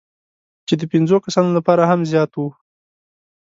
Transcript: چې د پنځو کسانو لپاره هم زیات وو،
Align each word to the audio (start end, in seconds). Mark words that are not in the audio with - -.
چې 0.67 0.73
د 0.77 0.81
پنځو 0.91 1.17
کسانو 1.25 1.49
لپاره 1.57 1.83
هم 1.91 2.01
زیات 2.11 2.31
وو، 2.35 2.47